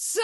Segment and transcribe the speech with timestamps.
[0.00, 0.20] Say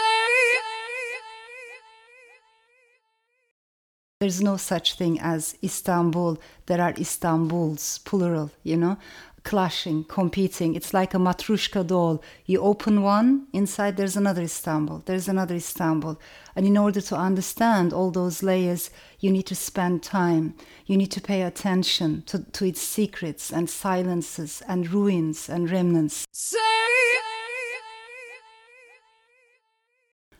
[4.21, 6.37] There's no such thing as Istanbul.
[6.67, 8.97] There are Istanbuls, plural, you know,
[9.43, 10.75] clashing, competing.
[10.75, 12.23] It's like a matryoshka doll.
[12.45, 16.21] You open one, inside there's another Istanbul, there's another Istanbul.
[16.55, 20.55] And in order to understand all those layers, you need to spend time.
[20.85, 26.25] You need to pay attention to, to its secrets and silences and ruins and remnants.
[26.31, 27.14] say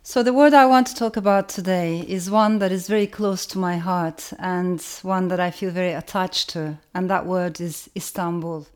[0.07, 3.47] So, the word I want to talk about today is one that is very close
[3.47, 7.89] to my heart and one that I feel very attached to, and that word is
[7.95, 8.67] Istanbul.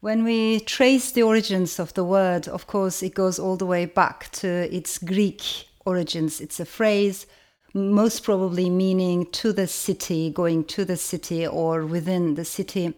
[0.00, 3.86] When we trace the origins of the word, of course, it goes all the way
[3.86, 5.42] back to its Greek
[5.86, 6.38] origins.
[6.38, 7.26] It's a phrase,
[7.72, 12.92] most probably meaning to the city, going to the city or within the city.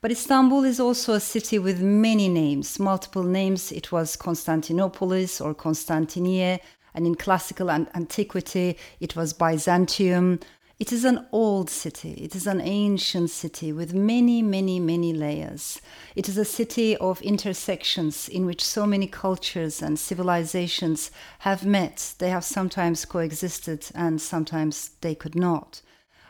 [0.00, 3.72] But Istanbul is also a city with many names, multiple names.
[3.72, 6.60] It was Constantinopolis or Konstantiniyye,
[6.94, 10.40] and in classical an- antiquity, it was Byzantium.
[10.78, 12.12] It is an old city.
[12.12, 15.80] It is an ancient city with many, many, many layers.
[16.14, 22.14] It is a city of intersections in which so many cultures and civilizations have met.
[22.18, 25.82] They have sometimes coexisted and sometimes they could not.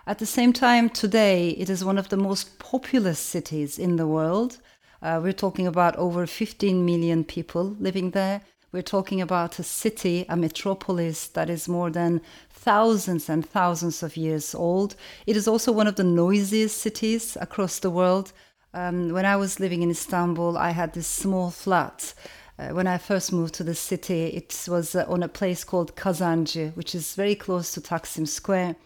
[0.07, 4.07] At the same time, today, it is one of the most populous cities in the
[4.07, 4.57] world.
[5.03, 8.41] Uh, we're talking about over 15 million people living there.
[8.71, 14.15] We're talking about a city, a metropolis that is more than thousands and thousands of
[14.15, 14.95] years old.
[15.27, 18.33] It is also one of the noisiest cities across the world.
[18.75, 22.13] Um, when I was living in Istanbul, I had this small flat.
[22.59, 25.97] Uh, when I first moved to the city, it was uh, on a place called
[25.97, 28.77] Kazancı, which is very close to Taksim Square.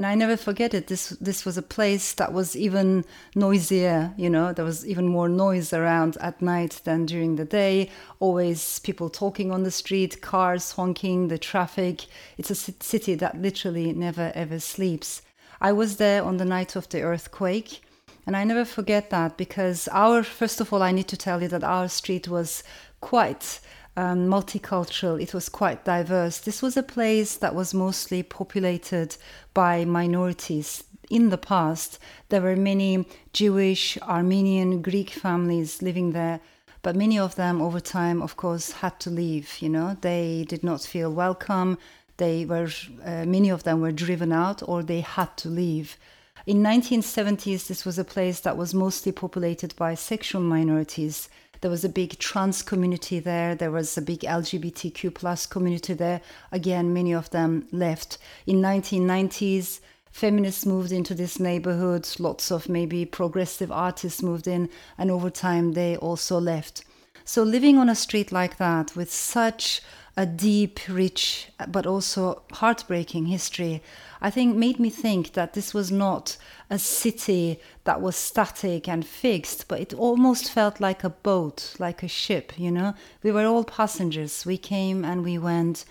[0.00, 0.86] And I never forget it.
[0.86, 4.14] This this was a place that was even noisier.
[4.16, 7.90] You know, there was even more noise around at night than during the day.
[8.18, 12.06] Always people talking on the street, cars honking, the traffic.
[12.38, 15.20] It's a city that literally never ever sleeps.
[15.60, 17.82] I was there on the night of the earthquake.
[18.26, 21.48] And I never forget that because our, first of all, I need to tell you
[21.48, 22.62] that our street was
[23.02, 23.60] quite
[24.00, 26.38] um, multicultural, it was quite diverse.
[26.38, 29.16] This was a place that was mostly populated
[29.52, 30.84] by minorities.
[31.10, 31.98] In the past,
[32.30, 36.40] there were many Jewish, Armenian, Greek families living there,
[36.80, 39.58] but many of them over time, of course, had to leave.
[39.60, 41.76] You know, they did not feel welcome.
[42.16, 42.70] They were,
[43.04, 45.98] uh, many of them were driven out or they had to leave.
[46.46, 51.28] In 1970s, this was a place that was mostly populated by sexual minorities.
[51.60, 53.54] There was a big trans community there.
[53.54, 56.22] There was a big LGBTQ plus community there.
[56.50, 58.16] Again, many of them left.
[58.46, 62.08] In 1990s, feminists moved into this neighborhood.
[62.18, 66.84] Lots of maybe progressive artists moved in, and over time they also left.
[67.24, 69.82] So living on a street like that with such
[70.20, 73.82] a deep, rich, but also heartbreaking history,
[74.20, 76.36] I think made me think that this was not
[76.68, 82.02] a city that was static and fixed, but it almost felt like a boat, like
[82.02, 82.92] a ship, you know?
[83.22, 84.44] We were all passengers.
[84.44, 85.86] We came and we went.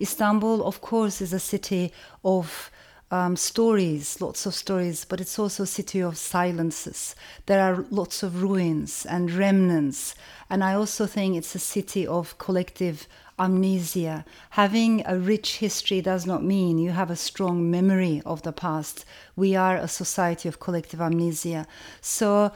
[0.00, 1.92] Istanbul, of course, is a city
[2.24, 2.70] of
[3.14, 7.14] um, stories, lots of stories, but it's also a city of silences.
[7.46, 10.16] There are lots of ruins and remnants.
[10.50, 13.06] And I also think it's a city of collective
[13.38, 14.24] amnesia.
[14.50, 19.04] Having a rich history does not mean you have a strong memory of the past.
[19.36, 21.68] We are a society of collective amnesia.
[22.00, 22.50] So,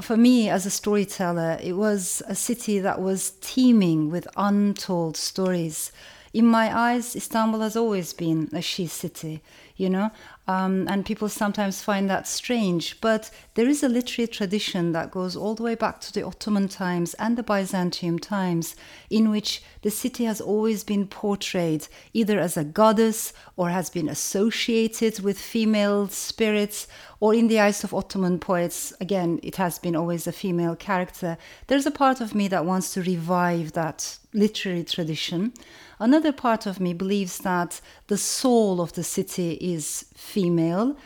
[0.00, 5.92] for me as a storyteller, it was a city that was teeming with untold stories.
[6.32, 9.42] In my eyes, Istanbul has always been a she city,
[9.74, 10.12] you know,
[10.46, 13.00] um, and people sometimes find that strange.
[13.00, 16.68] But there is a literary tradition that goes all the way back to the Ottoman
[16.68, 18.76] times and the Byzantium times,
[19.10, 24.08] in which the city has always been portrayed either as a goddess or has been
[24.08, 26.86] associated with female spirits,
[27.18, 31.36] or in the eyes of Ottoman poets, again, it has been always a female character.
[31.66, 35.52] There's a part of me that wants to revive that literary tradition.
[36.00, 40.96] Another part of me believes that the soul of the city is female,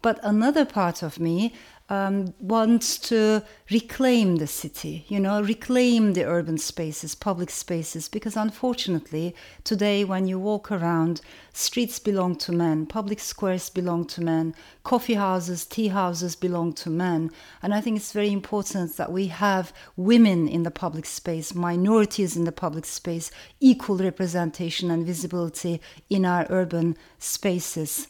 [0.00, 1.52] but another part of me
[1.90, 8.36] um, wants to reclaim the city, you know, reclaim the urban spaces, public spaces, because
[8.36, 9.34] unfortunately,
[9.64, 11.20] today when you walk around,
[11.52, 16.88] streets belong to men, public squares belong to men, coffee houses, tea houses belong to
[16.88, 17.30] men.
[17.62, 22.34] And I think it's very important that we have women in the public space, minorities
[22.34, 28.08] in the public space, equal representation and visibility in our urban spaces.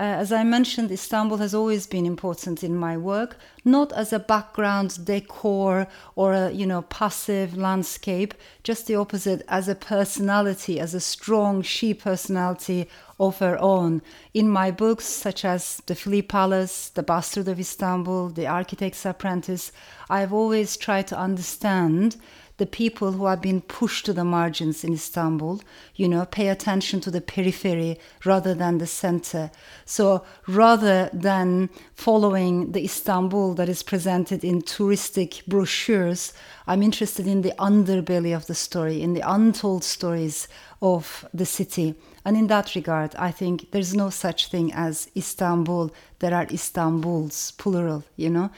[0.00, 3.36] Uh, as I mentioned, Istanbul has always been important in my work,
[3.66, 5.86] not as a background decor
[6.16, 8.32] or a you know passive landscape,
[8.62, 12.88] just the opposite, as a personality, as a strong she personality
[13.18, 14.00] of her own.
[14.32, 19.70] In my books, such as The Flea Palace, The Bastard of Istanbul, The Architect's Apprentice,
[20.08, 22.16] I've always tried to understand
[22.60, 25.62] the people who have been pushed to the margins in Istanbul,
[25.96, 29.50] you know, pay attention to the periphery rather than the center.
[29.86, 36.34] So rather than following the Istanbul that is presented in touristic brochures,
[36.66, 40.46] I'm interested in the underbelly of the story, in the untold stories
[40.82, 41.94] of the city.
[42.26, 45.92] And in that regard, I think there's no such thing as Istanbul.
[46.18, 48.50] There are Istanbuls, plural, you know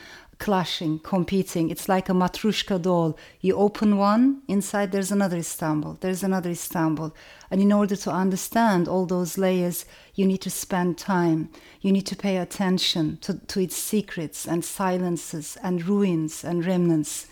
[0.42, 1.70] clashing, competing.
[1.70, 3.16] It's like a matryoshka doll.
[3.40, 7.14] You open one, inside there's another Istanbul, there's another Istanbul.
[7.48, 9.84] And in order to understand all those layers,
[10.16, 11.48] you need to spend time.
[11.80, 17.28] You need to pay attention to, to its secrets and silences and ruins and remnants.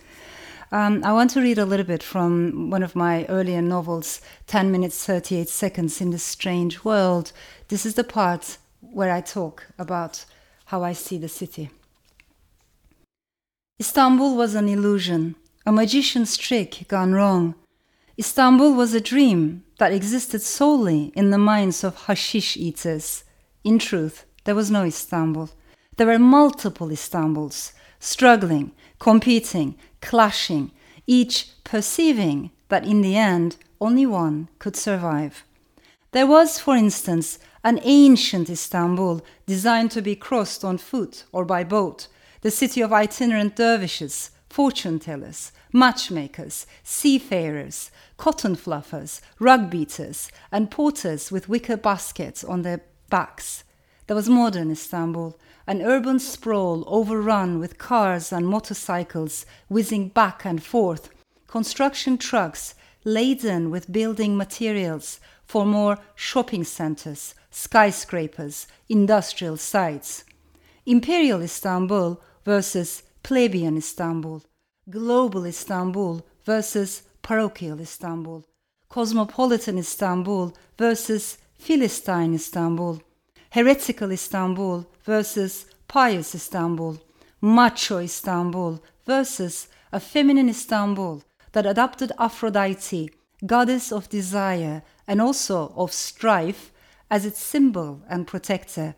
[0.71, 4.71] Um, I want to read a little bit from one of my earlier novels, 10
[4.71, 7.33] minutes 38 seconds in this strange world.
[7.67, 10.25] This is the part where I talk about
[10.67, 11.71] how I see the city.
[13.81, 17.55] Istanbul was an illusion, a magician's trick gone wrong.
[18.19, 23.25] Istanbul was a dream that existed solely in the minds of hashish eaters.
[23.65, 25.49] In truth, there was no Istanbul.
[25.97, 30.73] There were multiple Istanbuls, struggling, competing, clashing,
[31.07, 35.43] each perceiving that in the end only one could survive.
[36.13, 41.65] There was, for instance, an ancient Istanbul designed to be crossed on foot or by
[41.65, 42.09] boat
[42.43, 51.31] the city of itinerant dervishes, fortune tellers, matchmakers, seafarers, cotton fluffers, rug beaters, and porters
[51.31, 53.65] with wicker baskets on their backs.
[54.07, 60.63] There was modern Istanbul, an urban sprawl overrun with cars and motorcycles whizzing back and
[60.63, 61.11] forth,
[61.47, 70.25] construction trucks laden with building materials for more shopping centers, skyscrapers, industrial sites.
[70.87, 74.43] Imperial Istanbul versus plebeian Istanbul,
[74.89, 78.45] global Istanbul versus parochial Istanbul,
[78.89, 83.03] cosmopolitan Istanbul versus Philistine Istanbul,
[83.51, 86.99] heretical Istanbul versus pious Istanbul,
[87.41, 91.23] macho Istanbul versus a feminine Istanbul
[91.53, 93.11] that adopted Aphrodite,
[93.47, 96.73] goddess of desire and also of strife,
[97.11, 98.95] as its symbol and protector.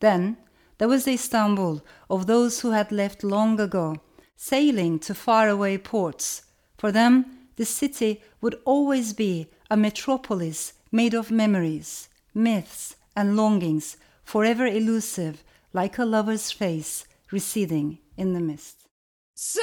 [0.00, 0.36] Then
[0.82, 1.80] there was the Istanbul
[2.10, 3.94] of those who had left long ago,
[4.34, 6.42] sailing to faraway ports.
[6.76, 7.24] For them,
[7.54, 15.44] the city would always be a metropolis made of memories, myths, and longings, forever elusive,
[15.72, 18.88] like a lover's face receding in the mist.
[19.36, 19.60] Say